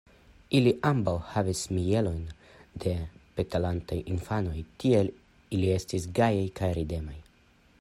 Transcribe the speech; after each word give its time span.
Ili 0.59 0.71
ambaŭ 0.91 1.13
havis 1.33 1.61
mienojn 1.77 2.23
de 2.85 2.95
petolantaj 3.37 3.99
infanoj, 4.15 4.57
tiel 4.85 5.13
ili 5.59 5.71
estis 5.77 6.11
gajaj 6.21 6.49
kaj 6.63 6.75
ridemaj. 6.83 7.19